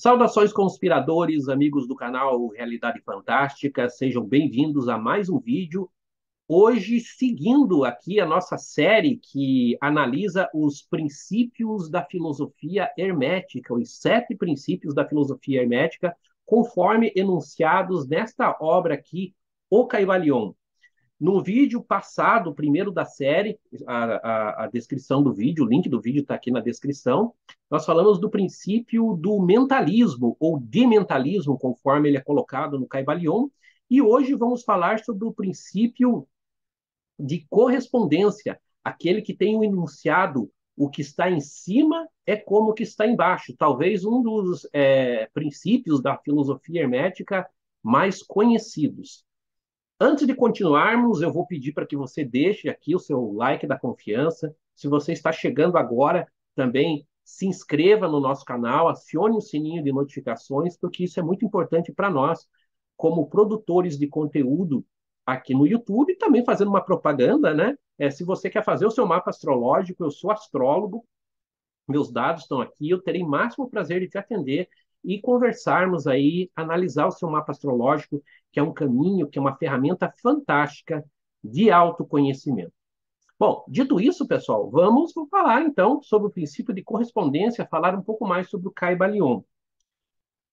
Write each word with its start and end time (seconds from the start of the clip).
Saudações 0.00 0.52
conspiradores, 0.52 1.48
amigos 1.48 1.88
do 1.88 1.96
canal 1.96 2.50
Realidade 2.50 3.00
Fantástica, 3.00 3.88
sejam 3.88 4.24
bem-vindos 4.24 4.88
a 4.88 4.96
mais 4.96 5.28
um 5.28 5.40
vídeo. 5.40 5.90
Hoje, 6.46 7.00
seguindo 7.00 7.84
aqui 7.84 8.20
a 8.20 8.24
nossa 8.24 8.56
série 8.56 9.16
que 9.16 9.76
analisa 9.80 10.48
os 10.54 10.82
princípios 10.82 11.90
da 11.90 12.04
filosofia 12.04 12.88
hermética, 12.96 13.74
os 13.74 13.98
sete 13.98 14.36
princípios 14.36 14.94
da 14.94 15.04
filosofia 15.04 15.62
hermética, 15.62 16.16
conforme 16.46 17.12
enunciados 17.16 18.06
nesta 18.06 18.56
obra 18.60 18.94
aqui, 18.94 19.34
O 19.68 19.84
Caivalion. 19.84 20.52
No 21.20 21.42
vídeo 21.42 21.82
passado, 21.82 22.54
primeiro 22.54 22.92
da 22.92 23.04
série, 23.04 23.58
a, 23.86 24.04
a, 24.04 24.64
a 24.64 24.66
descrição 24.68 25.22
do 25.22 25.32
vídeo, 25.32 25.64
o 25.64 25.68
link 25.68 25.88
do 25.88 26.00
vídeo 26.00 26.22
está 26.22 26.34
aqui 26.34 26.50
na 26.50 26.60
descrição, 26.60 27.34
nós 27.68 27.84
falamos 27.84 28.20
do 28.20 28.30
princípio 28.30 29.14
do 29.14 29.40
mentalismo, 29.40 30.36
ou 30.38 30.60
dementalismo, 30.60 31.58
conforme 31.58 32.08
ele 32.08 32.18
é 32.18 32.22
colocado 32.22 32.78
no 32.78 32.86
Caibalion, 32.86 33.48
e 33.90 34.00
hoje 34.00 34.34
vamos 34.34 34.62
falar 34.62 35.00
sobre 35.00 35.24
o 35.24 35.32
princípio 35.32 36.28
de 37.18 37.44
correspondência, 37.50 38.60
aquele 38.84 39.20
que 39.20 39.34
tem 39.34 39.56
o 39.56 39.64
enunciado 39.64 40.50
o 40.78 40.88
que 40.88 41.02
está 41.02 41.28
em 41.28 41.40
cima 41.40 42.08
é 42.24 42.36
como 42.36 42.70
o 42.70 42.74
que 42.74 42.84
está 42.84 43.04
embaixo. 43.04 43.54
Talvez 43.58 44.04
um 44.04 44.22
dos 44.22 44.66
é, 44.72 45.26
princípios 45.34 46.00
da 46.00 46.16
filosofia 46.16 46.82
hermética 46.82 47.48
mais 47.82 48.22
conhecidos. 48.22 49.24
Antes 50.00 50.26
de 50.26 50.34
continuarmos, 50.34 51.22
eu 51.22 51.32
vou 51.32 51.44
pedir 51.44 51.72
para 51.72 51.86
que 51.86 51.96
você 51.96 52.24
deixe 52.24 52.68
aqui 52.68 52.94
o 52.94 53.00
seu 53.00 53.32
like 53.32 53.66
da 53.66 53.76
confiança. 53.76 54.54
Se 54.74 54.86
você 54.86 55.12
está 55.12 55.32
chegando 55.32 55.76
agora, 55.76 56.26
também 56.54 57.04
se 57.24 57.46
inscreva 57.46 58.06
no 58.06 58.20
nosso 58.20 58.44
canal, 58.44 58.88
acione 58.88 59.36
o 59.36 59.40
sininho 59.40 59.82
de 59.82 59.92
notificações, 59.92 60.76
porque 60.76 61.04
isso 61.04 61.18
é 61.18 61.22
muito 61.22 61.44
importante 61.44 61.92
para 61.92 62.08
nós, 62.08 62.48
como 62.96 63.28
produtores 63.28 63.98
de 63.98 64.06
conteúdo 64.06 64.86
aqui 65.26 65.52
no 65.52 65.66
YouTube, 65.66 66.16
também 66.16 66.44
fazendo 66.44 66.68
uma 66.68 66.80
propaganda, 66.80 67.52
né? 67.52 67.76
É, 67.98 68.08
se 68.08 68.24
você 68.24 68.48
quer 68.48 68.64
fazer 68.64 68.86
o 68.86 68.90
seu 68.90 69.04
mapa 69.04 69.30
astrológico, 69.30 70.04
eu 70.04 70.10
sou 70.12 70.30
astrólogo, 70.30 71.04
meus 71.88 72.12
dados 72.12 72.42
estão 72.42 72.60
aqui, 72.60 72.88
eu 72.88 73.02
terei 73.02 73.24
máximo 73.24 73.68
prazer 73.68 74.00
de 74.00 74.08
te 74.08 74.16
atender 74.16 74.68
e 75.04 75.20
conversarmos 75.20 76.06
aí, 76.06 76.50
analisar 76.54 77.06
o 77.06 77.10
seu 77.10 77.30
mapa 77.30 77.52
astrológico, 77.52 78.22
que 78.52 78.60
é 78.60 78.62
um 78.62 78.72
caminho, 78.72 79.28
que 79.28 79.38
é 79.38 79.42
uma 79.42 79.56
ferramenta 79.56 80.12
fantástica 80.22 81.04
de 81.42 81.70
autoconhecimento. 81.70 82.72
Bom, 83.38 83.64
dito 83.68 84.00
isso, 84.00 84.26
pessoal, 84.26 84.68
vamos 84.68 85.12
falar 85.30 85.62
então 85.62 86.02
sobre 86.02 86.28
o 86.28 86.32
princípio 86.32 86.74
de 86.74 86.82
correspondência, 86.82 87.68
falar 87.70 87.94
um 87.94 88.02
pouco 88.02 88.26
mais 88.26 88.50
sobre 88.50 88.68
o 88.68 88.72
Caibalion. 88.72 89.42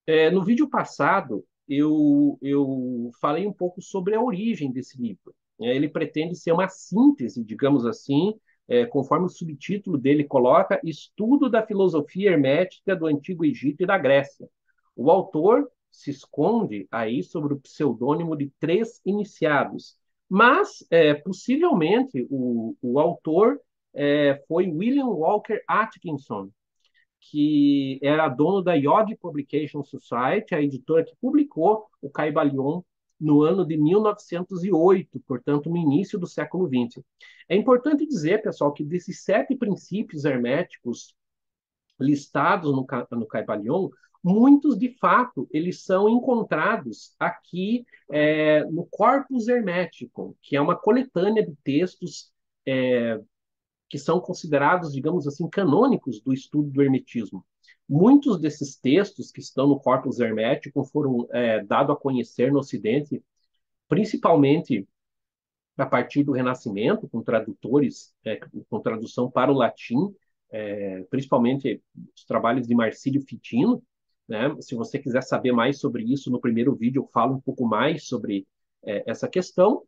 É, 0.05 0.29
no 0.29 0.43
vídeo 0.43 0.69
passado, 0.69 1.43
eu, 1.67 2.37
eu 2.41 3.09
falei 3.19 3.47
um 3.47 3.53
pouco 3.53 3.81
sobre 3.81 4.13
a 4.13 4.21
origem 4.21 4.71
desse 4.71 5.01
livro. 5.01 5.33
É, 5.59 5.75
ele 5.75 5.89
pretende 5.89 6.35
ser 6.35 6.51
uma 6.51 6.67
síntese, 6.67 7.43
digamos 7.43 7.85
assim, 7.85 8.33
é, 8.67 8.85
conforme 8.85 9.25
o 9.25 9.29
subtítulo 9.29 9.97
dele 9.97 10.23
coloca, 10.23 10.79
Estudo 10.83 11.49
da 11.49 11.65
Filosofia 11.65 12.31
Hermética 12.31 12.95
do 12.95 13.05
Antigo 13.05 13.45
Egito 13.45 13.83
e 13.83 13.85
da 13.85 13.97
Grécia. 13.97 14.49
O 14.95 15.11
autor 15.11 15.69
se 15.91 16.11
esconde 16.11 16.87
aí 16.91 17.23
sobre 17.23 17.53
o 17.53 17.59
pseudônimo 17.59 18.35
de 18.35 18.51
Três 18.59 19.01
Iniciados, 19.05 19.95
mas 20.29 20.85
é, 20.89 21.13
possivelmente 21.13 22.25
o, 22.29 22.75
o 22.81 22.99
autor 22.99 23.59
é, 23.93 24.43
foi 24.47 24.67
William 24.67 25.07
Walker 25.07 25.61
Atkinson, 25.67 26.49
que 27.19 27.99
era 28.03 28.27
dono 28.27 28.61
da 28.61 28.73
Yod 28.73 29.15
Publication 29.17 29.83
Society, 29.83 30.53
a 30.53 30.61
editora 30.61 31.03
que 31.03 31.15
publicou 31.19 31.85
o 32.01 32.09
Caibalion 32.09 32.81
no 33.25 33.41
ano 33.41 33.65
de 33.65 33.75
1908, 33.75 35.19
portanto, 35.27 35.69
no 35.69 35.77
início 35.77 36.19
do 36.19 36.27
século 36.27 36.67
XX. 36.67 37.03
É 37.49 37.55
importante 37.55 38.05
dizer, 38.05 38.43
pessoal, 38.43 38.71
que 38.71 38.83
desses 38.83 39.23
sete 39.23 39.55
princípios 39.55 40.25
herméticos 40.25 41.15
listados 41.99 42.71
no, 42.71 42.85
no 43.11 43.25
Caibalion, 43.25 43.89
muitos, 44.23 44.77
de 44.77 44.89
fato, 44.99 45.47
eles 45.51 45.83
são 45.83 46.07
encontrados 46.07 47.15
aqui 47.19 47.85
é, 48.11 48.63
no 48.65 48.85
Corpus 48.85 49.47
Hermético, 49.47 50.37
que 50.41 50.55
é 50.55 50.61
uma 50.61 50.75
coletânea 50.75 51.43
de 51.43 51.55
textos 51.63 52.31
é, 52.65 53.19
que 53.95 53.99
são 53.99 54.19
considerados, 54.19 54.91
digamos 54.91 55.25
assim, 55.25 55.49
canônicos 55.49 56.19
do 56.19 56.33
estudo 56.33 56.69
do 56.69 56.81
hermetismo. 56.81 57.45
Muitos 57.87 58.37
desses 58.41 58.75
textos 58.75 59.31
que 59.31 59.39
estão 59.39 59.69
no 59.69 59.79
Corpus 59.79 60.19
Hermético 60.19 60.83
foram 60.83 61.25
é, 61.31 61.63
dados 61.63 61.95
a 61.95 61.97
conhecer 61.97 62.51
no 62.51 62.59
Ocidente, 62.59 63.23
principalmente 63.87 64.85
a 65.77 65.85
partir 65.85 66.25
do 66.25 66.33
Renascimento, 66.33 67.07
com 67.07 67.23
tradutores, 67.23 68.13
é, 68.25 68.37
com 68.69 68.81
tradução 68.81 69.31
para 69.31 69.49
o 69.49 69.55
latim, 69.55 70.13
é, 70.51 71.03
principalmente 71.09 71.81
os 72.13 72.25
trabalhos 72.25 72.67
de 72.67 72.75
Marcílio 72.75 73.21
Fitino. 73.21 73.81
Né? 74.27 74.53
Se 74.59 74.75
você 74.75 74.99
quiser 74.99 75.23
saber 75.23 75.53
mais 75.53 75.79
sobre 75.79 76.03
isso, 76.03 76.29
no 76.29 76.41
primeiro 76.41 76.75
vídeo 76.75 77.01
eu 77.01 77.09
falo 77.13 77.35
um 77.35 77.39
pouco 77.39 77.65
mais 77.65 78.05
sobre 78.07 78.45
é, 78.83 79.09
essa 79.09 79.29
questão. 79.29 79.83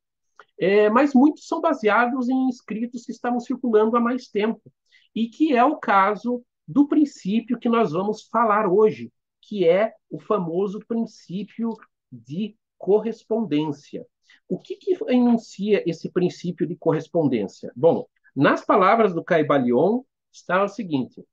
É, 0.59 0.89
mas 0.89 1.13
muitos 1.13 1.47
são 1.47 1.61
baseados 1.61 2.29
em 2.29 2.49
escritos 2.49 3.05
que 3.05 3.11
estavam 3.11 3.39
circulando 3.39 3.95
há 3.95 3.99
mais 3.99 4.27
tempo, 4.27 4.61
e 5.13 5.27
que 5.29 5.55
é 5.55 5.63
o 5.63 5.77
caso 5.77 6.43
do 6.67 6.87
princípio 6.87 7.59
que 7.59 7.69
nós 7.69 7.91
vamos 7.91 8.27
falar 8.27 8.67
hoje, 8.67 9.11
que 9.41 9.67
é 9.67 9.93
o 10.09 10.19
famoso 10.19 10.79
princípio 10.87 11.73
de 12.11 12.55
correspondência. 12.77 14.05
O 14.47 14.59
que, 14.59 14.75
que 14.75 14.97
enuncia 15.07 15.83
esse 15.89 16.11
princípio 16.11 16.67
de 16.67 16.75
correspondência? 16.75 17.71
Bom, 17.75 18.05
nas 18.35 18.65
palavras 18.65 19.13
do 19.13 19.23
Caibalion 19.23 20.03
está 20.31 20.63
o 20.63 20.67
seguinte: 20.67 21.23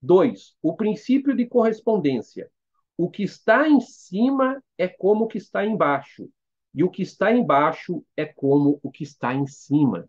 dois, 0.00 0.54
o 0.62 0.74
princípio 0.74 1.34
de 1.34 1.46
correspondência. 1.46 2.50
O 2.96 3.10
que 3.10 3.22
está 3.22 3.66
em 3.66 3.80
cima 3.80 4.62
é 4.76 4.86
como 4.86 5.24
o 5.24 5.26
que 5.26 5.38
está 5.38 5.64
embaixo, 5.64 6.28
e 6.74 6.84
o 6.84 6.90
que 6.90 7.02
está 7.02 7.32
embaixo 7.32 8.04
é 8.16 8.24
como 8.24 8.78
o 8.82 8.90
que 8.90 9.02
está 9.02 9.34
em 9.34 9.46
cima. 9.46 10.08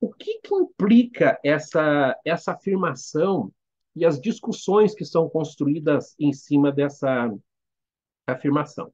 O 0.00 0.12
que, 0.12 0.40
que 0.40 0.54
implica 0.54 1.38
essa, 1.44 2.16
essa 2.24 2.52
afirmação 2.52 3.52
e 3.94 4.04
as 4.04 4.20
discussões 4.20 4.94
que 4.94 5.04
são 5.04 5.28
construídas 5.28 6.14
em 6.18 6.32
cima 6.32 6.70
dessa 6.70 7.32
afirmação. 8.26 8.92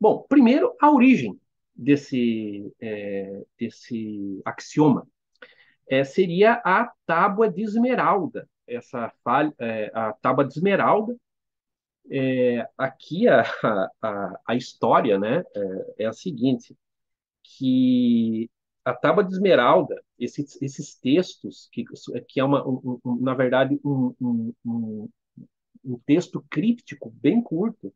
Bom, 0.00 0.24
primeiro, 0.28 0.74
a 0.80 0.90
origem 0.90 1.38
desse, 1.74 2.72
é, 2.80 3.44
desse 3.58 4.40
axioma 4.44 5.06
é, 5.88 6.04
seria 6.04 6.54
a 6.64 6.92
tábua 7.04 7.50
de 7.50 7.62
esmeralda. 7.62 8.48
Essa 8.66 9.12
falha, 9.24 9.54
é, 9.58 9.90
a 9.94 10.12
tábua 10.12 10.44
de 10.44 10.52
esmeralda, 10.52 11.16
é, 12.10 12.68
aqui 12.76 13.28
a, 13.28 13.42
a, 14.02 14.40
a 14.46 14.54
história 14.56 15.18
né, 15.18 15.44
é, 15.54 16.04
é 16.04 16.06
a 16.06 16.12
seguinte, 16.12 16.76
que 17.42 18.50
a 18.84 18.94
tábua 18.94 19.24
de 19.24 19.32
esmeralda, 19.32 20.02
esses, 20.18 20.60
esses 20.62 20.94
textos, 20.94 21.68
que, 21.72 21.84
que 22.26 22.40
é, 22.40 22.44
uma, 22.44 22.66
um, 22.66 23.00
um, 23.04 23.16
na 23.20 23.34
verdade, 23.34 23.78
um, 23.84 24.14
um, 24.20 25.08
um, 25.84 25.98
texto 26.06 26.44
críptico 26.50 27.10
bem 27.10 27.42
curto, 27.42 27.92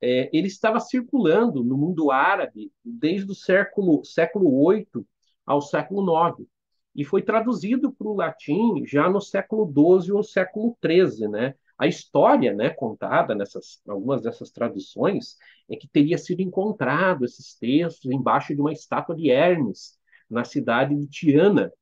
é, 0.00 0.30
ele 0.32 0.48
estava 0.48 0.80
circulando 0.80 1.64
no 1.64 1.76
mundo 1.76 2.10
árabe 2.10 2.72
desde 2.84 3.30
o 3.30 3.34
século, 3.34 4.04
século 4.04 4.62
8 4.62 5.06
ao 5.46 5.60
século 5.60 6.04
9 6.04 6.46
e 6.94 7.04
foi 7.04 7.22
traduzido 7.22 7.92
para 7.92 8.06
o 8.06 8.14
latim 8.14 8.84
já 8.86 9.08
no 9.08 9.20
século 9.20 9.64
12 9.64 10.12
ou 10.12 10.22
século 10.22 10.76
13, 10.80 11.28
né? 11.28 11.54
A 11.82 11.88
história, 11.88 12.54
né, 12.54 12.70
contada 12.70 13.34
nessas 13.34 13.82
algumas 13.88 14.22
dessas 14.22 14.52
traduções 14.52 15.36
é 15.68 15.74
que 15.74 15.88
teria 15.88 16.16
sido 16.16 16.40
encontrado 16.40 17.24
esses 17.24 17.56
textos 17.56 18.08
embaixo 18.08 18.54
de 18.54 18.60
uma 18.60 18.72
estátua 18.72 19.16
de 19.16 19.30
Hermes, 19.30 19.98
na 20.30 20.44
cidade 20.44 20.94
de 20.94 21.08
Tiana. 21.08 21.72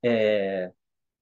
É, 0.00 0.70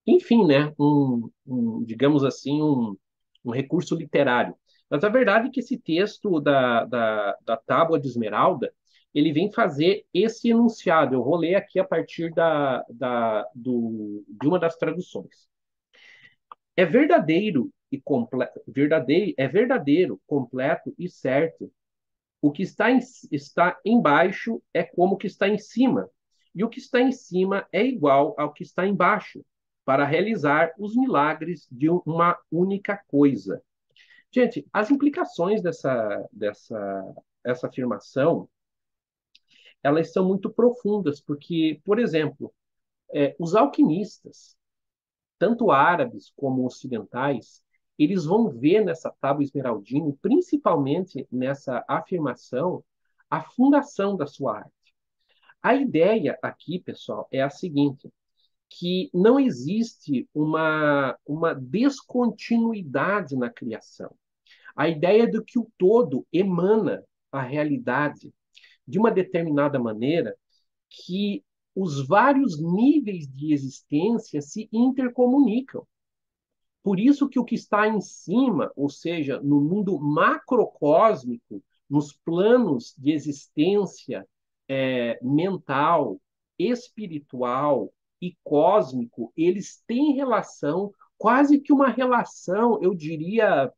enfim, 0.07 0.47
né, 0.47 0.75
um, 0.79 1.31
um, 1.47 1.83
digamos 1.83 2.25
assim, 2.25 2.61
um, 2.63 2.95
um 3.43 3.51
recurso 3.51 3.95
literário. 3.97 4.55
Mas 4.91 5.03
a 5.03 5.09
verdade 5.09 5.49
é 5.49 5.51
que 5.51 5.61
esse 5.61 5.79
texto 5.79 6.41
da, 6.41 6.85
da, 6.85 7.39
da 7.43 7.57
Tábua 7.57 7.99
de 7.99 8.07
Esmeralda, 8.07 8.71
ele 9.15 9.33
vem 9.33 9.51
fazer 9.51 10.05
esse 10.13 10.51
enunciado. 10.51 11.15
Eu 11.15 11.25
vou 11.25 11.37
ler 11.37 11.55
aqui 11.55 11.81
a 11.81 11.85
partir 11.85 12.35
da, 12.35 12.85
da, 12.91 13.47
do, 13.55 14.23
de 14.29 14.47
uma 14.47 14.59
das 14.59 14.77
traduções. 14.77 15.51
É 16.77 16.85
verdadeiro 16.85 17.71
e 17.91 18.01
completo, 18.01 18.61
verdadeiro, 18.67 19.35
é 19.37 19.47
verdadeiro, 19.47 20.21
completo 20.27 20.95
e 20.99 21.09
certo 21.09 21.71
o 22.43 22.51
que 22.51 22.63
está, 22.65 22.91
em, 22.91 22.99
está 23.31 23.79
embaixo 23.85 24.61
é 24.75 24.83
como 24.83 25.15
o 25.15 25.17
que 25.17 25.29
está 25.29 25.49
em 25.49 25.59
cima, 25.59 26.11
e 26.53 26.65
o 26.65 26.69
que 26.69 26.81
está 26.81 27.01
em 27.01 27.13
cima 27.13 27.67
é 27.73 27.85
igual 27.85 28.35
ao 28.37 28.53
que 28.53 28.65
está 28.65 28.85
embaixo, 28.85 29.45
para 29.85 30.05
realizar 30.05 30.73
os 30.79 30.95
milagres 30.97 31.67
de 31.71 31.89
uma 31.89 32.37
única 32.51 33.01
coisa. 33.07 33.63
Gente, 34.31 34.67
as 34.73 34.91
implicações 34.91 35.63
dessa, 35.63 36.29
dessa 36.33 37.15
essa 37.45 37.67
afirmação, 37.67 38.49
elas 39.83 40.13
são 40.13 40.27
muito 40.27 40.51
profundas, 40.51 41.21
porque, 41.21 41.81
por 41.85 41.99
exemplo, 41.99 42.53
é, 43.13 43.35
os 43.39 43.55
alquimistas, 43.55 44.57
tanto 45.43 45.73
árabes 45.73 46.33
como 46.37 46.65
ocidentais, 46.65 47.65
eles 47.99 48.25
vão 48.25 48.49
ver 48.49 48.85
nessa 48.85 49.13
tábua 49.21 49.43
esmeraldina, 49.43 50.17
principalmente 50.23 51.27
nessa 51.33 51.85
afirmação, 51.89 52.85
a 53.29 53.43
fundação 53.43 54.17
da 54.17 54.25
sua 54.25 54.59
arte. 54.59 54.95
A 55.61 55.75
ideia 55.75 56.39
aqui, 56.41 56.79
pessoal, 56.79 57.27
é 57.29 57.43
a 57.43 57.51
seguinte: 57.51 58.09
que 58.69 59.11
não 59.13 59.41
existe 59.41 60.29
uma, 60.33 61.19
uma 61.27 61.57
descontinuidade 61.57 63.35
na 63.35 63.51
criação. 63.51 64.15
A 64.77 64.89
ideia 64.89 65.27
de 65.27 65.43
que 65.43 65.59
o 65.59 65.69
todo 65.77 66.25
emana 66.33 67.05
a 67.33 67.43
realidade 67.43 68.33
de 68.87 68.97
uma 68.97 69.11
determinada 69.11 69.77
maneira 69.77 70.37
que 70.89 71.43
os 71.75 72.07
vários 72.07 72.61
níveis 72.61 73.27
de 73.27 73.53
existência 73.53 74.41
se 74.41 74.69
intercomunicam. 74.73 75.87
Por 76.83 76.99
isso 76.99 77.29
que 77.29 77.39
o 77.39 77.45
que 77.45 77.55
está 77.55 77.87
em 77.87 78.01
cima, 78.01 78.73
ou 78.75 78.89
seja, 78.89 79.41
no 79.41 79.61
mundo 79.61 79.99
macrocósmico, 80.01 81.63
nos 81.89 82.13
planos 82.13 82.95
de 82.99 83.13
existência 83.13 84.27
é, 84.69 85.19
mental, 85.23 86.21
espiritual 86.59 87.93
e 88.21 88.37
cósmico, 88.43 89.33
eles 89.37 89.83
têm 89.87 90.15
relação, 90.15 90.93
quase 91.17 91.61
que 91.61 91.73
uma 91.73 91.89
relação, 91.89 92.83
eu 92.83 92.95
diria, 92.95 93.73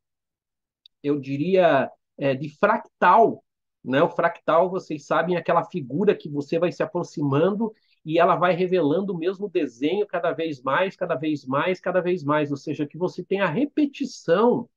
eu 1.02 1.20
diria, 1.20 1.90
é, 2.16 2.34
de 2.34 2.48
fractal. 2.56 3.44
Né? 3.84 4.02
O 4.02 4.08
fractal, 4.08 4.70
vocês 4.70 5.04
sabem, 5.06 5.36
é 5.36 5.38
aquela 5.38 5.64
figura 5.64 6.16
que 6.16 6.28
você 6.28 6.58
vai 6.58 6.72
se 6.72 6.82
aproximando 6.82 7.72
e 8.04 8.18
ela 8.18 8.36
vai 8.36 8.54
revelando 8.54 9.12
o 9.12 9.18
mesmo 9.18 9.48
desenho 9.48 10.06
cada 10.06 10.32
vez 10.32 10.62
mais, 10.62 10.96
cada 10.96 11.14
vez 11.14 11.44
mais, 11.46 11.80
cada 11.80 12.00
vez 12.00 12.22
mais. 12.22 12.50
Ou 12.50 12.56
seja, 12.56 12.86
que 12.86 12.98
você 12.98 13.24
tem 13.24 13.40
a 13.40 13.48
repetição 13.48 14.68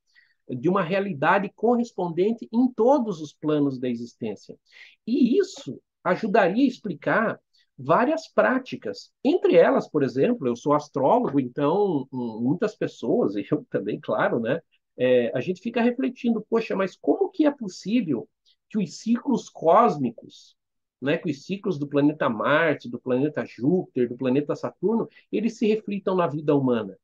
de 0.49 0.69
uma 0.69 0.81
realidade 0.81 1.51
correspondente 1.55 2.47
em 2.51 2.71
todos 2.71 3.21
os 3.21 3.33
planos 3.33 3.79
da 3.79 3.89
existência. 3.89 4.57
E 5.05 5.37
isso 5.37 5.81
ajudaria 6.03 6.63
a 6.63 6.67
explicar 6.67 7.39
várias 7.77 8.27
práticas. 8.27 9.11
Entre 9.23 9.55
elas, 9.55 9.89
por 9.89 10.03
exemplo, 10.03 10.47
eu 10.47 10.55
sou 10.55 10.73
astrólogo, 10.73 11.39
então 11.39 12.07
muitas 12.11 12.75
pessoas, 12.75 13.35
e 13.35 13.45
eu 13.51 13.65
também, 13.69 13.99
claro, 13.99 14.39
né? 14.39 14.61
É, 14.97 15.31
a 15.37 15.41
gente 15.41 15.61
fica 15.61 15.81
refletindo, 15.81 16.43
poxa, 16.49 16.75
mas 16.75 16.97
como 16.97 17.29
que 17.29 17.45
é 17.45 17.51
possível 17.51 18.27
que 18.69 18.79
os 18.79 18.97
ciclos 18.99 19.47
cósmicos, 19.47 20.56
né, 21.01 21.17
que 21.17 21.29
os 21.29 21.45
ciclos 21.45 21.77
do 21.77 21.87
planeta 21.87 22.29
Marte, 22.29 22.89
do 22.89 22.99
planeta 22.99 23.45
Júpiter, 23.45 24.09
do 24.09 24.17
planeta 24.17 24.55
Saturno, 24.55 25.07
eles 25.31 25.57
se 25.57 25.67
reflitam 25.67 26.15
na 26.15 26.27
vida 26.27 26.55
humana? 26.55 26.97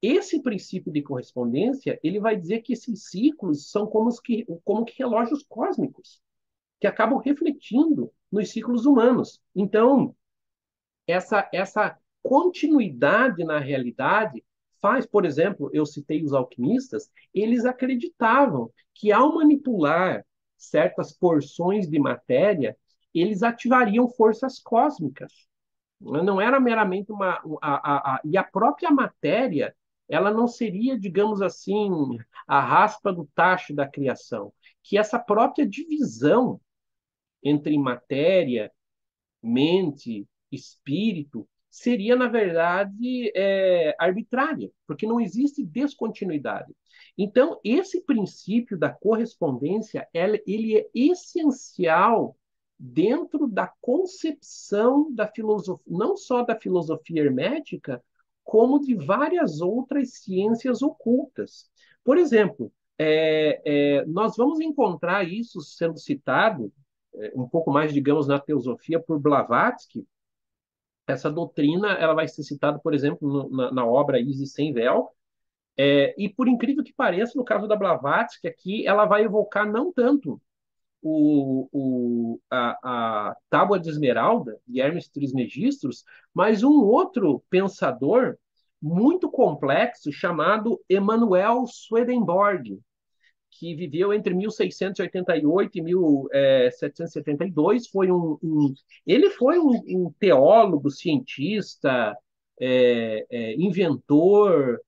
Esse 0.00 0.42
princípio 0.42 0.92
de 0.92 1.02
correspondência, 1.02 1.98
ele 2.02 2.20
vai 2.20 2.36
dizer 2.36 2.60
que 2.60 2.74
esses 2.74 3.04
ciclos 3.04 3.70
são 3.70 3.86
como 3.86 4.10
que, 4.20 4.44
como 4.62 4.84
que 4.84 4.98
relógios 4.98 5.42
cósmicos, 5.42 6.20
que 6.80 6.86
acabam 6.86 7.18
refletindo 7.18 8.12
nos 8.30 8.50
ciclos 8.50 8.84
humanos. 8.84 9.40
Então, 9.54 10.14
essa, 11.06 11.48
essa 11.52 11.98
continuidade 12.22 13.44
na 13.44 13.58
realidade 13.58 14.44
faz, 14.80 15.06
por 15.06 15.24
exemplo, 15.24 15.70
eu 15.72 15.86
citei 15.86 16.22
os 16.22 16.34
alquimistas, 16.34 17.10
eles 17.32 17.64
acreditavam 17.64 18.70
que 18.92 19.10
ao 19.10 19.34
manipular 19.34 20.24
certas 20.56 21.12
porções 21.12 21.88
de 21.88 21.98
matéria, 21.98 22.76
eles 23.20 23.42
ativariam 23.42 24.08
forças 24.08 24.58
cósmicas. 24.58 25.32
Não 26.00 26.40
era 26.40 26.60
meramente 26.60 27.12
uma. 27.12 27.40
A, 27.62 27.92
a, 27.92 28.16
a, 28.16 28.20
e 28.24 28.36
a 28.36 28.42
própria 28.44 28.90
matéria 28.90 29.74
ela 30.08 30.30
não 30.30 30.46
seria, 30.46 30.98
digamos 30.98 31.40
assim, 31.40 31.88
a 32.46 32.60
raspa 32.60 33.12
do 33.12 33.26
tacho 33.34 33.74
da 33.74 33.88
criação, 33.88 34.52
que 34.82 34.98
essa 34.98 35.18
própria 35.18 35.66
divisão 35.66 36.60
entre 37.42 37.76
matéria, 37.78 38.70
mente, 39.42 40.26
espírito, 40.50 41.48
seria, 41.70 42.14
na 42.16 42.28
verdade, 42.28 43.32
é, 43.34 43.94
arbitrária, 43.98 44.70
porque 44.86 45.06
não 45.06 45.20
existe 45.20 45.64
descontinuidade. 45.64 46.72
Então, 47.18 47.60
esse 47.64 48.02
princípio 48.04 48.78
da 48.78 48.90
correspondência, 48.90 50.08
ele 50.12 50.78
é 50.78 50.88
essencial 50.94 52.36
dentro 52.78 53.46
da 53.46 53.72
concepção 53.80 55.12
da 55.12 55.26
filosofia, 55.26 55.84
não 55.86 56.16
só 56.16 56.42
da 56.42 56.58
filosofia 56.58 57.22
hermética, 57.22 58.02
como 58.42 58.78
de 58.78 58.94
várias 58.94 59.60
outras 59.60 60.18
ciências 60.18 60.82
ocultas. 60.82 61.70
Por 62.04 62.18
exemplo, 62.18 62.70
é, 62.98 63.62
é, 63.64 64.06
nós 64.06 64.36
vamos 64.36 64.60
encontrar 64.60 65.26
isso 65.26 65.60
sendo 65.60 65.98
citado 65.98 66.72
é, 67.14 67.32
um 67.34 67.48
pouco 67.48 67.70
mais, 67.70 67.92
digamos, 67.92 68.28
na 68.28 68.38
teosofia 68.38 69.00
por 69.00 69.18
Blavatsky. 69.18 70.06
Essa 71.06 71.30
doutrina 71.30 71.92
ela 71.92 72.14
vai 72.14 72.28
ser 72.28 72.42
citada, 72.42 72.78
por 72.78 72.94
exemplo, 72.94 73.28
no, 73.28 73.50
na, 73.50 73.72
na, 73.72 73.86
obra 73.86 74.20
Isis 74.20 74.52
Sem 74.52 74.72
Véu, 74.72 75.10
é, 75.76 76.14
e 76.16 76.28
por 76.28 76.48
incrível 76.48 76.84
que 76.84 76.92
pareça, 76.92 77.32
no 77.36 77.44
caso 77.44 77.66
da 77.66 77.76
Blavatsky, 77.76 78.46
aqui 78.46 78.86
ela 78.86 79.04
vai 79.06 79.24
evocar 79.24 79.70
não 79.70 79.92
tanto 79.92 80.40
o, 81.04 81.68
o, 81.70 82.40
a, 82.50 83.30
a 83.30 83.36
Tábua 83.50 83.78
de 83.78 83.90
Esmeralda, 83.90 84.58
de 84.66 84.80
Hermes 84.80 85.06
Trismegistros, 85.06 86.02
mas 86.32 86.62
um 86.62 86.82
outro 86.82 87.44
pensador 87.50 88.38
muito 88.80 89.30
complexo 89.30 90.10
chamado 90.10 90.80
Emanuel 90.88 91.66
Swedenborg, 91.66 92.80
que 93.50 93.74
viveu 93.74 94.14
entre 94.14 94.34
1688 94.34 95.78
e 95.78 95.82
1772. 95.82 97.88
Foi 97.88 98.10
um, 98.10 98.38
um 98.42 98.72
ele 99.06 99.28
foi 99.30 99.58
um, 99.58 99.80
um 99.86 100.10
teólogo, 100.18 100.90
cientista, 100.90 102.16
é, 102.58 103.26
é, 103.30 103.54
inventor, 103.54 104.80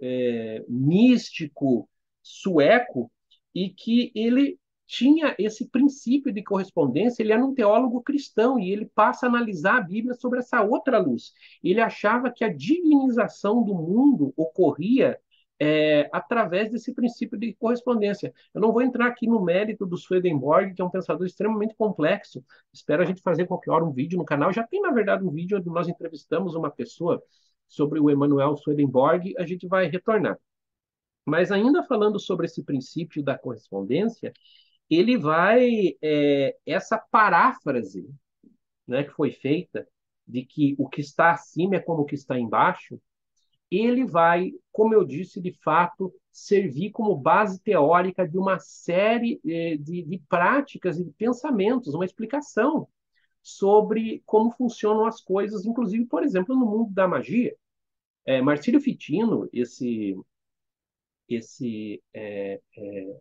é, 0.00 0.64
místico 0.68 1.88
sueco, 2.22 3.10
e 3.54 3.70
que 3.70 4.10
ele 4.14 4.59
tinha 4.90 5.36
esse 5.38 5.68
princípio 5.68 6.32
de 6.32 6.42
correspondência, 6.42 7.22
ele 7.22 7.32
era 7.32 7.44
um 7.44 7.54
teólogo 7.54 8.02
cristão 8.02 8.58
e 8.58 8.72
ele 8.72 8.86
passa 8.86 9.26
a 9.26 9.28
analisar 9.28 9.76
a 9.78 9.80
Bíblia 9.80 10.14
sobre 10.14 10.40
essa 10.40 10.62
outra 10.62 10.98
luz. 10.98 11.32
Ele 11.62 11.80
achava 11.80 12.28
que 12.28 12.44
a 12.44 12.52
divinização 12.52 13.62
do 13.62 13.72
mundo 13.72 14.34
ocorria 14.36 15.16
é, 15.60 16.10
através 16.12 16.72
desse 16.72 16.92
princípio 16.92 17.38
de 17.38 17.54
correspondência. 17.54 18.34
Eu 18.52 18.60
não 18.60 18.72
vou 18.72 18.82
entrar 18.82 19.06
aqui 19.06 19.28
no 19.28 19.40
mérito 19.40 19.86
do 19.86 19.96
Swedenborg, 19.96 20.74
que 20.74 20.82
é 20.82 20.84
um 20.84 20.90
pensador 20.90 21.24
extremamente 21.24 21.76
complexo. 21.76 22.44
Espero 22.72 23.02
a 23.02 23.06
gente 23.06 23.22
fazer 23.22 23.46
qualquer 23.46 23.70
hora 23.70 23.84
um 23.84 23.92
vídeo 23.92 24.18
no 24.18 24.24
canal. 24.24 24.52
Já 24.52 24.64
tem, 24.64 24.80
na 24.82 24.90
verdade, 24.90 25.22
um 25.22 25.30
vídeo 25.30 25.56
onde 25.58 25.68
nós 25.68 25.86
entrevistamos 25.86 26.56
uma 26.56 26.70
pessoa 26.70 27.22
sobre 27.68 28.00
o 28.00 28.10
Emanuel 28.10 28.56
Swedenborg. 28.56 29.34
A 29.38 29.46
gente 29.46 29.68
vai 29.68 29.86
retornar. 29.86 30.36
Mas 31.24 31.52
ainda 31.52 31.84
falando 31.84 32.18
sobre 32.18 32.46
esse 32.46 32.64
princípio 32.64 33.22
da 33.22 33.38
correspondência, 33.38 34.32
ele 34.90 35.16
vai 35.16 35.96
é, 36.02 36.56
essa 36.66 36.98
paráfrase, 36.98 38.08
né, 38.86 39.04
que 39.04 39.10
foi 39.12 39.30
feita 39.30 39.86
de 40.26 40.44
que 40.44 40.74
o 40.78 40.88
que 40.88 41.00
está 41.00 41.32
acima 41.32 41.76
é 41.76 41.80
como 41.80 42.02
o 42.02 42.04
que 42.04 42.14
está 42.14 42.38
embaixo, 42.38 43.00
ele 43.70 44.04
vai, 44.04 44.52
como 44.72 44.94
eu 44.94 45.04
disse, 45.04 45.40
de 45.40 45.52
fato 45.52 46.12
servir 46.32 46.90
como 46.90 47.16
base 47.16 47.60
teórica 47.60 48.28
de 48.28 48.36
uma 48.36 48.58
série 48.58 49.40
é, 49.46 49.76
de, 49.76 50.02
de 50.02 50.18
práticas 50.28 50.98
e 50.98 51.04
de 51.04 51.12
pensamentos, 51.12 51.94
uma 51.94 52.04
explicação 52.04 52.88
sobre 53.42 54.22
como 54.26 54.50
funcionam 54.50 55.06
as 55.06 55.20
coisas, 55.20 55.64
inclusive, 55.64 56.04
por 56.06 56.22
exemplo, 56.22 56.54
no 56.56 56.66
mundo 56.66 56.92
da 56.92 57.08
magia. 57.08 57.54
É, 58.24 58.42
Marcílio 58.42 58.80
Fitino, 58.80 59.48
esse 59.52 60.16
esse 61.28 62.02
é, 62.12 62.60
é, 62.76 63.20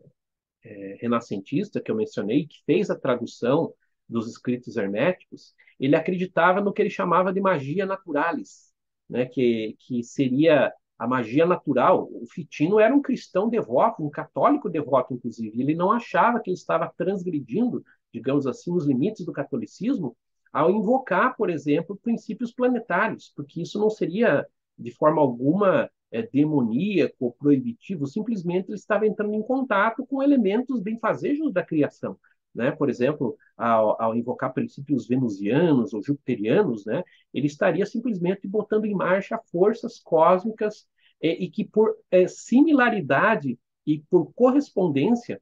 é, 0.69 0.97
renascentista 1.01 1.81
que 1.81 1.89
eu 1.89 1.95
mencionei, 1.95 2.45
que 2.45 2.63
fez 2.65 2.89
a 2.89 2.95
tradução 2.95 3.73
dos 4.07 4.27
escritos 4.27 4.77
herméticos, 4.77 5.53
ele 5.79 5.95
acreditava 5.95 6.61
no 6.61 6.73
que 6.73 6.81
ele 6.81 6.89
chamava 6.89 7.33
de 7.33 7.41
magia 7.41 7.85
naturalis, 7.85 8.71
né, 9.09 9.25
que, 9.25 9.75
que 9.79 10.03
seria 10.03 10.71
a 10.97 11.07
magia 11.07 11.45
natural. 11.45 12.09
O 12.11 12.25
Fitino 12.27 12.79
era 12.79 12.93
um 12.93 13.01
cristão 13.01 13.49
devoto, 13.49 14.03
um 14.03 14.09
católico 14.09 14.69
devoto, 14.69 15.13
inclusive. 15.13 15.59
Ele 15.59 15.73
não 15.73 15.91
achava 15.91 16.39
que 16.39 16.49
ele 16.49 16.57
estava 16.57 16.91
transgredindo, 16.97 17.83
digamos 18.13 18.45
assim, 18.45 18.71
os 18.73 18.85
limites 18.85 19.25
do 19.25 19.31
catolicismo 19.31 20.15
ao 20.51 20.69
invocar, 20.69 21.35
por 21.38 21.49
exemplo, 21.49 21.99
princípios 22.01 22.51
planetários, 22.51 23.31
porque 23.35 23.61
isso 23.61 23.79
não 23.79 23.89
seria, 23.89 24.45
de 24.77 24.91
forma 24.91 25.21
alguma, 25.21 25.89
é, 26.11 26.21
demoníaco, 26.23 27.35
proibitivo, 27.39 28.07
simplesmente 28.07 28.69
ele 28.69 28.75
estava 28.75 29.05
entrando 29.07 29.33
em 29.33 29.41
contato 29.41 30.05
com 30.05 30.23
elementos 30.23 30.81
benfazejos 30.81 31.53
da 31.53 31.63
criação. 31.63 32.17
Né? 32.53 32.71
Por 32.71 32.89
exemplo, 32.89 33.37
ao, 33.55 34.01
ao, 34.01 34.15
invocar 34.15 34.53
princípios 34.53 35.07
venusianos 35.07 35.93
ou 35.93 36.01
jupiterianos, 36.01 36.85
né? 36.85 37.03
ele 37.33 37.47
estaria 37.47 37.85
simplesmente 37.85 38.47
botando 38.47 38.85
em 38.85 38.95
marcha 38.95 39.39
forças 39.51 39.99
cósmicas 39.99 40.87
é, 41.21 41.29
e 41.29 41.49
que, 41.49 41.63
por 41.63 41.95
é, 42.09 42.27
similaridade 42.27 43.59
e 43.85 43.99
por 44.09 44.33
correspondência, 44.33 45.41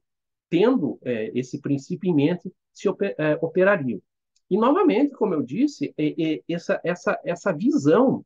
tendo 0.50 0.98
é, 1.02 1.30
esse 1.38 1.60
princípio 1.60 2.10
em 2.10 2.14
mente, 2.14 2.52
se 2.72 2.88
oper, 2.88 3.14
é, 3.18 3.38
operariam. 3.40 4.00
E, 4.50 4.56
novamente, 4.56 5.14
como 5.14 5.34
eu 5.34 5.42
disse, 5.42 5.94
é, 5.96 6.34
é, 6.36 6.42
essa, 6.48 6.80
essa, 6.82 7.20
essa 7.24 7.52
visão 7.52 8.24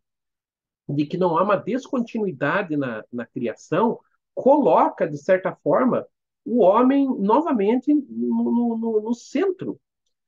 de 0.88 1.06
que 1.06 1.16
não 1.16 1.36
há 1.36 1.42
uma 1.42 1.56
descontinuidade 1.56 2.76
na, 2.76 3.04
na 3.12 3.26
criação 3.26 3.98
coloca, 4.34 5.06
de 5.08 5.18
certa 5.18 5.54
forma, 5.54 6.06
o 6.44 6.60
homem 6.62 7.06
novamente 7.06 7.92
no, 7.94 8.76
no, 8.76 9.00
no 9.00 9.14
centro 9.14 9.80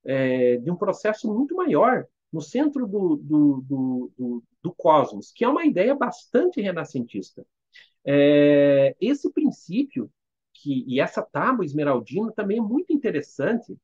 é, 0.05 0.59
de 0.59 0.71
um 0.71 0.77
processo 0.77 1.33
muito 1.33 1.55
maior, 1.57 2.07
no 2.33 2.41
centro 2.41 2.87
do, 2.87 3.17
do, 3.17 3.61
do, 3.63 4.13
do, 4.17 4.45
do 4.63 4.75
cosmos, 4.75 5.33
que 5.33 5.45
é 5.45 5.49
uma 5.49 5.65
ideia 5.65 5.95
bastante 5.95 6.61
renascentista. 6.61 7.47
É, 8.05 8.95
esse 9.01 9.33
princípio 9.33 10.11
que, 10.53 10.85
e 10.87 11.01
essa 11.01 11.23
tábua 11.23 11.65
esmeraldina 11.65 12.33
também 12.33 12.59
é 12.59 12.63
muito 12.63 12.93
interessante, 12.93 13.77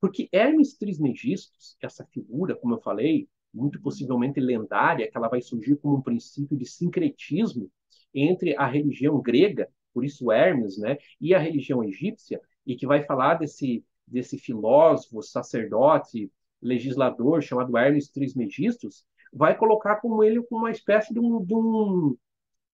porque 0.00 0.28
Hermes 0.32 0.74
Trismegistus, 0.74 1.76
essa 1.80 2.04
figura, 2.06 2.56
como 2.56 2.74
eu 2.74 2.80
falei, 2.80 3.28
muito 3.52 3.80
possivelmente 3.80 4.40
lendária, 4.40 5.10
que 5.10 5.16
ela 5.16 5.28
vai 5.28 5.40
surgir 5.40 5.76
como 5.76 5.96
um 5.96 6.02
princípio 6.02 6.56
de 6.56 6.66
sincretismo 6.66 7.70
entre 8.14 8.56
a 8.56 8.66
religião 8.66 9.20
grega, 9.20 9.68
por 9.92 10.04
isso 10.04 10.30
Hermes, 10.30 10.78
né, 10.78 10.98
e 11.20 11.34
a 11.34 11.38
religião 11.38 11.82
egípcia, 11.82 12.40
e 12.66 12.76
que 12.76 12.86
vai 12.86 13.04
falar 13.04 13.34
desse, 13.34 13.84
desse 14.06 14.38
filósofo, 14.38 15.22
sacerdote, 15.22 16.30
legislador 16.60 17.42
chamado 17.42 17.76
Hermes 17.76 18.08
Trismegistus, 18.08 19.04
vai 19.32 19.56
colocar 19.56 19.96
como 19.96 20.24
ele 20.24 20.42
uma 20.50 20.70
espécie 20.70 21.12
de 21.12 21.20
um, 21.20 21.44
de 21.44 21.54
um, 21.54 22.16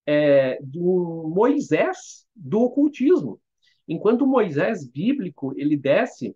é, 0.07 0.59
Moisés 0.73 2.27
do 2.35 2.61
ocultismo. 2.61 3.41
Enquanto 3.87 4.23
o 4.23 4.27
Moisés 4.27 4.87
bíblico 4.87 5.53
ele 5.57 5.77
desce 5.77 6.35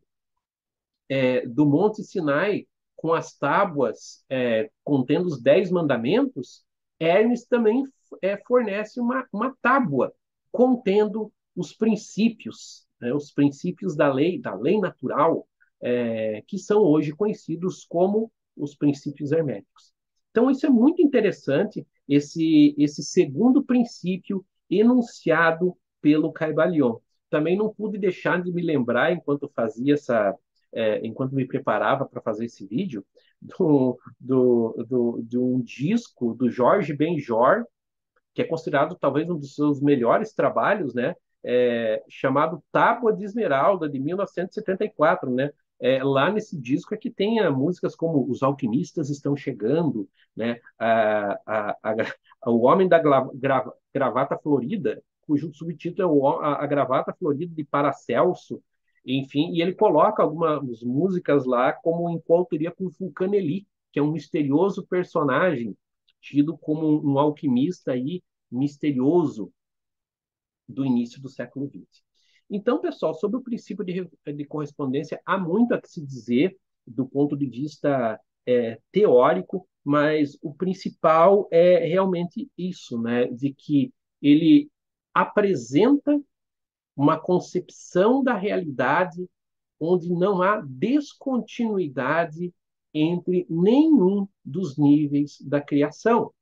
é, 1.09 1.47
do 1.47 1.65
Monte 1.65 2.03
Sinai 2.03 2.67
com 2.99 3.13
as 3.13 3.33
tábuas 3.33 4.25
é, 4.29 4.69
contendo 4.83 5.27
os 5.27 5.41
dez 5.41 5.71
mandamentos, 5.71 6.65
Hermes 6.99 7.47
também 7.47 7.85
é, 8.21 8.37
fornece 8.37 9.01
uma, 9.01 9.25
uma 9.33 9.57
tábua 9.63 10.13
contendo 10.51 11.33
os 11.55 11.73
princípios, 11.73 12.87
né, 13.01 13.15
os 13.15 13.31
princípios 13.31 13.95
da 13.95 14.13
lei, 14.13 14.41
da 14.41 14.53
lei 14.53 14.81
natural, 14.81 15.47
é, 15.81 16.43
que 16.49 16.59
são 16.59 16.83
hoje 16.83 17.13
conhecidos 17.13 17.87
como 17.89 18.33
os 18.57 18.75
princípios 18.75 19.31
herméticos. 19.31 19.93
Então, 20.33 20.51
isso 20.51 20.67
é 20.67 20.71
muito 20.71 21.01
interessante, 21.01 21.87
esse, 22.09 22.75
esse 22.77 23.05
segundo 23.05 23.63
princípio 23.63 24.45
enunciado 24.69 25.77
pelo 26.01 26.33
Caibalion. 26.33 26.97
Também 27.31 27.57
não 27.57 27.73
pude 27.73 27.97
deixar 27.97 28.43
de 28.43 28.51
me 28.51 28.61
lembrar, 28.61 29.13
enquanto 29.13 29.49
fazia 29.55 29.95
essa, 29.95 30.35
é, 30.73 31.05
enquanto 31.07 31.35
me 31.35 31.47
preparava 31.47 32.05
para 32.07 32.21
fazer 32.21 32.45
esse 32.47 32.67
vídeo, 32.67 33.05
do, 33.41 33.99
do, 34.19 34.85
do, 34.89 35.23
de 35.23 35.39
um 35.39 35.61
disco 35.61 36.35
do 36.35 36.51
Jorge 36.51 36.95
Benjor, 36.95 37.65
que 38.35 38.43
é 38.43 38.45
considerado 38.45 38.97
talvez 39.01 39.29
um 39.29 39.39
dos 39.39 39.55
seus 39.55 39.81
melhores 39.81 40.33
trabalhos, 40.33 40.95
né? 40.95 41.15
É, 41.45 42.03
chamado 42.09 42.63
Tábua 42.73 43.13
de 43.13 43.25
Esmeralda, 43.25 43.89
de 43.89 43.99
1974, 43.99 45.31
né? 45.31 45.51
É, 45.81 46.03
lá 46.03 46.31
nesse 46.31 46.61
disco 46.61 46.95
é 46.95 46.97
que 46.97 47.11
tem 47.11 47.39
a, 47.39 47.51
músicas 47.51 47.95
como 47.95 48.29
Os 48.29 48.43
Alquimistas 48.43 49.11
Estão 49.11 49.37
Chegando, 49.37 50.09
né? 50.37 50.61
A, 50.79 51.41
a, 51.47 51.77
a, 51.83 51.95
o 52.51 52.67
Homem 52.67 52.89
da 52.89 52.99
gra, 52.99 53.29
gra, 53.35 53.73
Gravata 53.95 54.39
Florida, 54.39 55.03
cujo 55.23 55.53
subtítulo 55.53 56.03
é 56.03 56.07
o, 56.07 56.29
a, 56.41 56.67
Gravata 56.67 57.13
Florida 57.13 57.55
de 57.55 57.65
Paracelso, 57.65 58.63
enfim, 59.05 59.53
e 59.53 59.63
ele 59.63 59.75
coloca 59.75 60.23
algumas 60.23 60.83
músicas 60.83 61.45
lá 61.45 61.73
como 61.73 62.11
em 62.11 62.21
coautoria 62.21 62.71
com 62.71 62.91
Fulcanelli, 62.91 63.67
que 63.93 63.99
é 63.99 64.03
um 64.03 64.13
misterioso 64.13 64.87
personagem 64.87 65.77
tido 66.21 66.57
como 66.59 67.01
um 67.05 67.19
alquimista 67.19 67.93
aí 67.93 68.23
misterioso 68.51 69.53
do 70.69 70.85
início 70.85 71.21
do 71.21 71.29
século 71.29 71.69
XX. 71.69 72.03
Então, 72.51 72.81
pessoal, 72.81 73.15
sobre 73.15 73.39
o 73.39 73.43
princípio 73.43 73.85
de, 73.85 74.09
de 74.35 74.45
correspondência, 74.45 75.21
há 75.25 75.39
muito 75.39 75.75
a 75.75 75.81
se 75.85 76.05
dizer 76.05 76.57
do 76.87 77.07
ponto 77.07 77.37
de 77.37 77.47
vista 77.47 78.19
é, 78.47 78.79
teórico, 78.91 79.69
mas 79.85 80.39
o 80.43 80.55
principal 80.55 81.47
é 81.51 81.87
realmente 81.87 82.51
isso, 82.57 83.01
né, 83.01 83.27
de 83.27 83.53
que 83.53 83.93
ele 84.23 84.71
apresenta 85.13 86.19
uma 86.99 87.17
concepção 87.17 88.25
da 88.25 88.35
realidade 88.35 89.31
onde 89.79 90.13
não 90.13 90.43
há 90.43 90.61
descontinuidade 90.67 92.53
entre 92.93 93.47
nenhum 93.49 94.27
dos 94.45 94.77
níveis 94.77 95.41
da 95.41 95.61
criação. 95.61 96.33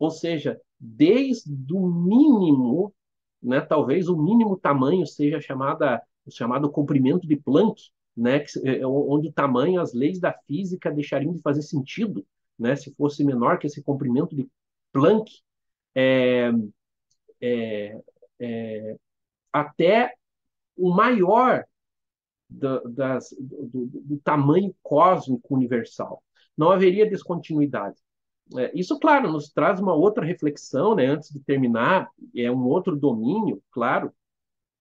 Ou 0.00 0.10
seja, 0.10 0.60
desde 0.80 1.72
o 1.72 1.86
mínimo, 1.86 2.92
né, 3.40 3.60
talvez 3.60 4.08
o 4.08 4.20
mínimo 4.20 4.56
tamanho 4.56 5.06
seja 5.06 5.40
chamada, 5.40 6.02
chamado 6.28 6.68
comprimento 6.68 7.24
de 7.24 7.36
Planck, 7.36 7.80
né, 8.16 8.44
é, 8.64 8.84
onde 8.84 9.28
o 9.28 9.32
tamanho, 9.32 9.80
as 9.80 9.94
leis 9.94 10.18
da 10.18 10.32
física 10.32 10.90
deixariam 10.90 11.32
de 11.32 11.40
fazer 11.40 11.62
sentido, 11.62 12.26
né, 12.58 12.74
se 12.74 12.92
fosse 12.94 13.22
menor 13.22 13.60
que 13.60 13.68
esse 13.68 13.80
comprimento 13.80 14.34
de 14.34 14.48
Planck, 14.92 15.30
é, 15.94 16.50
é, 17.40 18.02
é, 18.40 18.96
até 19.52 20.14
o 20.76 20.94
maior 20.94 21.64
do, 22.48 22.80
das, 22.88 23.34
do, 23.38 23.86
do, 23.86 24.18
tamanho 24.18 24.74
cósmico 24.82 25.54
universal. 25.54 26.22
Não 26.56 26.70
haveria 26.70 27.08
descontinuidade. 27.08 27.96
É, 28.56 28.70
isso, 28.74 28.98
claro, 28.98 29.30
nos 29.30 29.50
traz 29.50 29.80
uma 29.80 29.94
outra 29.94 30.24
reflexão, 30.24 30.94
né, 30.94 31.06
antes 31.06 31.30
de 31.30 31.40
terminar, 31.40 32.10
é 32.34 32.50
um 32.50 32.64
outro 32.66 32.94
domínio, 32.94 33.62
claro, 33.70 34.12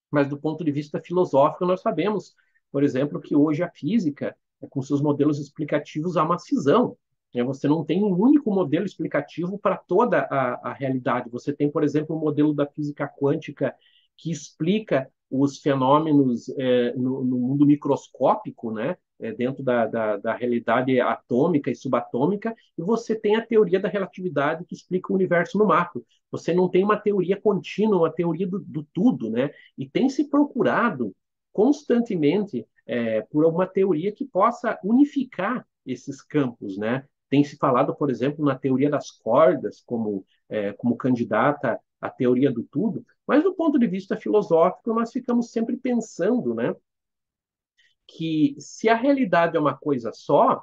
mas 0.10 0.28
do 0.28 0.38
ponto 0.38 0.63
de 0.63 0.72
vista 0.72 1.00
filosófico, 1.00 1.66
nós 1.66 1.82
sabemos, 1.82 2.36
por 2.72 2.84
exemplo, 2.84 3.22
que 3.22 3.36
hoje 3.36 3.63
a 3.63 3.70
física, 3.70 4.36
é, 4.62 4.68
com 4.68 4.82
seus 4.82 5.01
modelos 5.01 5.40
explicativos, 5.40 6.18
há 6.18 6.24
uma 6.24 6.38
cisão. 6.38 6.98
Né? 7.34 7.44
Você 7.44 7.68
não 7.68 7.86
tem 7.86 8.04
um 8.04 8.13
único 8.13 8.51
modelo 8.54 8.86
explicativo 8.86 9.58
para 9.58 9.78
toda 9.78 10.28
a, 10.30 10.70
a 10.70 10.74
realidade. 10.74 11.30
Você 11.30 11.54
tem, 11.54 11.72
por 11.72 11.84
exemplo, 11.84 12.16
o 12.16 12.20
modelo 12.20 12.54
da 12.54 12.68
física 12.68 13.08
quântica 13.08 13.74
que 14.22 14.32
explica 14.32 15.10
os 15.30 15.58
fenômenos 15.60 16.48
é, 16.58 16.94
no, 16.94 17.24
no, 17.24 17.40
mundo 17.40 17.66
microscópico, 17.66 18.72
né, 18.72 18.98
é, 19.20 19.32
dentro 19.32 19.63
da, 19.63 19.88
da, 19.88 20.18
da, 20.18 20.36
realidade 20.36 21.00
atômica 21.00 21.72
e 21.72 21.75
subatômica, 21.75 22.56
e 22.78 22.82
você 22.84 23.16
tem 23.16 23.36
a 23.36 23.46
teoria 23.46 23.80
da 23.80 23.90
relatividade 23.90 24.66
que 24.66 24.75
explica 24.75 25.12
o 25.12 25.16
universo 25.16 25.58
no 25.58 25.66
macro. 25.66 26.06
Você 26.30 26.54
não 26.54 26.70
tem 26.70 26.84
uma 26.84 26.98
teoria 26.98 27.40
contínua, 27.40 27.98
uma 27.98 28.12
teoria 28.12 28.46
do, 28.46 28.60
do 28.60 28.84
tudo, 28.94 29.30
né? 29.30 29.51
E 29.78 29.90
tem 29.90 30.08
se 30.10 30.30
procurado 30.30 31.16
constantemente 31.51 32.66
é, 32.86 33.22
por 33.22 33.46
uma 33.46 33.66
teoria 33.66 34.12
que 34.12 34.25
possa 34.25 34.80
unificar 34.84 35.66
esses 35.86 36.22
campos, 36.22 36.78
né? 36.78 37.06
Tem 37.30 37.44
se 37.44 37.58
falado, 37.58 37.96
por 37.96 38.10
exemplo, 38.10 38.46
na 38.46 38.56
teoria 38.56 38.90
das 38.90 39.10
cordas 39.10 39.82
como, 39.86 40.25
é, 40.50 40.74
como 40.74 40.98
candidata 40.98 41.80
à 42.00 42.10
teoria 42.10 42.51
do 42.51 42.63
tudo, 42.63 43.06
mas 43.32 43.44
do 43.44 43.54
ponto 43.54 43.80
de 43.80 43.88
vista 43.88 44.18
filosófico, 44.18 44.94
nós 44.94 45.10
ficamos 45.10 45.52
sempre 45.52 45.78
pensando 45.78 46.54
né, 46.54 46.76
que 48.06 48.58
se 48.60 48.90
a 48.90 48.94
realidade 48.94 49.56
é 49.56 49.60
uma 49.60 49.74
coisa 49.74 50.12
só, 50.12 50.62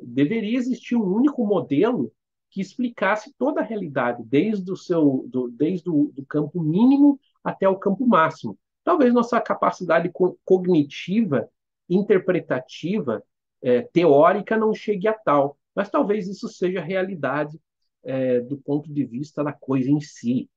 deveria 0.00 0.56
existir 0.56 0.96
um 0.96 1.04
único 1.04 1.46
modelo 1.46 2.10
que 2.50 2.62
explicasse 2.62 3.34
toda 3.36 3.60
a 3.60 3.62
realidade, 3.62 4.22
desde 4.24 4.72
o 4.72 4.74
seu, 4.74 5.26
do, 5.28 5.50
desde 5.50 5.90
o 5.90 6.10
do 6.14 6.24
campo 6.24 6.62
mínimo 6.62 7.20
até 7.44 7.68
o 7.68 7.76
campo 7.76 8.06
máximo. 8.06 8.58
Talvez 8.82 9.12
nossa 9.12 9.38
capacidade 9.38 10.10
cognitiva, 10.46 11.46
interpretativa, 11.90 13.22
é, 13.60 13.82
teórica 13.82 14.56
não 14.56 14.72
chegue 14.72 15.08
a 15.08 15.12
tal, 15.12 15.58
mas 15.74 15.90
talvez 15.90 16.26
isso 16.26 16.48
seja 16.48 16.80
realidade 16.80 17.60
é, 18.02 18.40
do 18.40 18.56
ponto 18.56 18.90
de 18.90 19.04
vista 19.04 19.44
da 19.44 19.52
coisa 19.52 19.90
em 19.90 20.00
si. 20.00 20.48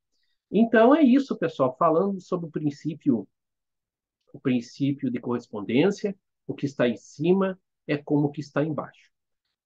Então 0.51 0.93
é 0.93 1.01
isso, 1.01 1.37
pessoal, 1.37 1.75
falando 1.77 2.19
sobre 2.19 2.47
o 2.47 2.51
princípio 2.51 3.27
o 4.33 4.39
princípio 4.39 5.11
de 5.11 5.19
correspondência, 5.19 6.15
o 6.47 6.53
que 6.53 6.65
está 6.65 6.87
em 6.87 6.95
cima 6.95 7.59
é 7.87 7.97
como 7.97 8.27
o 8.27 8.31
que 8.31 8.39
está 8.39 8.63
embaixo. 8.63 9.11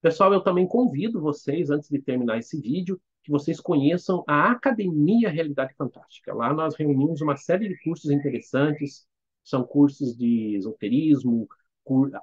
Pessoal, 0.02 0.34
eu 0.34 0.42
também 0.42 0.68
convido 0.68 1.22
vocês, 1.22 1.70
antes 1.70 1.90
de 1.90 2.00
terminar 2.00 2.38
esse 2.38 2.60
vídeo, 2.60 3.00
que 3.24 3.32
vocês 3.32 3.60
conheçam 3.60 4.24
a 4.28 4.52
Academia 4.52 5.30
Realidade 5.30 5.74
Fantástica. 5.76 6.34
Lá 6.34 6.54
nós 6.54 6.76
reunimos 6.76 7.22
uma 7.22 7.36
série 7.36 7.68
de 7.68 7.78
cursos 7.84 8.12
interessantes, 8.12 9.08
são 9.44 9.64
cursos 9.64 10.16
de 10.16 10.56
esoterismo, 10.56 11.48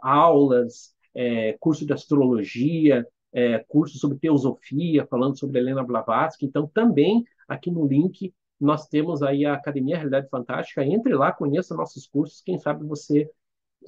aulas, 0.00 0.94
é, 1.14 1.56
curso 1.58 1.84
de 1.84 1.92
astrologia, 1.92 3.06
é, 3.32 3.58
curso 3.60 3.98
sobre 3.98 4.18
teosofia, 4.18 5.06
falando 5.06 5.36
sobre 5.38 5.58
Helena 5.58 5.82
Blavatsky. 5.82 6.46
Então, 6.46 6.68
também 6.68 7.24
aqui 7.48 7.70
no 7.70 7.86
link 7.86 8.32
nós 8.62 8.86
temos 8.86 9.24
aí 9.24 9.44
a 9.44 9.54
Academia 9.54 9.96
Realidade 9.96 10.28
Fantástica. 10.28 10.84
Entre 10.84 11.12
lá, 11.14 11.32
conheça 11.32 11.74
nossos 11.74 12.06
cursos. 12.06 12.40
Quem 12.40 12.58
sabe 12.60 12.86
você 12.86 13.28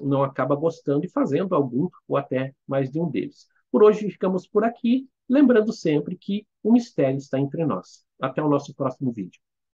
não 0.00 0.24
acaba 0.24 0.56
gostando 0.56 1.06
e 1.06 1.08
fazendo 1.08 1.54
algum 1.54 1.88
ou 2.08 2.16
até 2.16 2.52
mais 2.66 2.90
de 2.90 2.98
um 2.98 3.08
deles. 3.08 3.46
Por 3.70 3.84
hoje 3.84 4.10
ficamos 4.10 4.48
por 4.48 4.64
aqui, 4.64 5.08
lembrando 5.28 5.72
sempre 5.72 6.16
que 6.16 6.44
o 6.60 6.72
mistério 6.72 7.18
está 7.18 7.38
entre 7.38 7.64
nós. 7.64 8.04
Até 8.20 8.42
o 8.42 8.48
nosso 8.48 8.74
próximo 8.74 9.12
vídeo. 9.12 9.40